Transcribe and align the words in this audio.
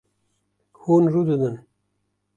Hûn 0.81 1.05
rûdinin 1.13 1.55